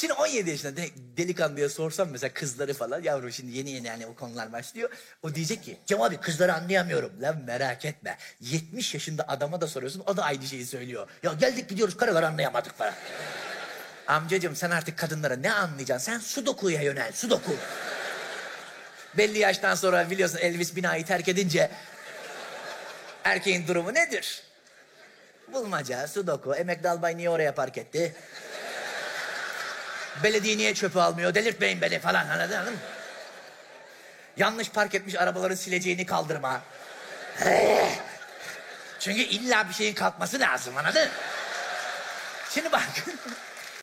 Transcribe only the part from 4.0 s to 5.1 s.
o konular başlıyor.